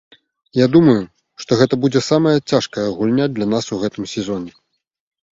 Я 0.59 0.67
думаю, 0.75 1.01
што 1.43 1.51
гэта 1.59 1.77
будзе 1.83 2.01
самая 2.05 2.33
цяжкая 2.51 2.85
гульня 2.97 3.27
для 3.35 3.47
нас 3.51 3.69
у 3.77 3.77
гэтым 3.83 4.09
сезоне. 4.15 4.51